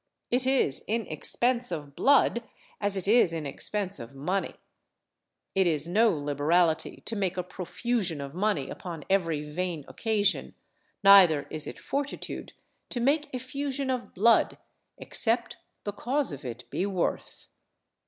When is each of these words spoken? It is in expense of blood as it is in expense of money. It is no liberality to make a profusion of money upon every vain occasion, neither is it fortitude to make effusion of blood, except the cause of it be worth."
It 0.31 0.47
is 0.47 0.83
in 0.87 1.05
expense 1.05 1.71
of 1.71 1.95
blood 1.95 2.43
as 2.81 2.97
it 2.97 3.07
is 3.07 3.31
in 3.31 3.45
expense 3.45 3.99
of 3.99 4.15
money. 4.15 4.55
It 5.53 5.67
is 5.67 5.87
no 5.87 6.09
liberality 6.09 7.01
to 7.05 7.15
make 7.15 7.37
a 7.37 7.43
profusion 7.43 8.19
of 8.19 8.33
money 8.33 8.67
upon 8.71 9.03
every 9.11 9.47
vain 9.47 9.85
occasion, 9.87 10.55
neither 11.03 11.43
is 11.51 11.67
it 11.67 11.77
fortitude 11.77 12.53
to 12.89 12.99
make 12.99 13.31
effusion 13.31 13.91
of 13.91 14.15
blood, 14.15 14.57
except 14.97 15.57
the 15.83 15.93
cause 15.93 16.31
of 16.31 16.43
it 16.43 16.67
be 16.71 16.87
worth." 16.87 17.45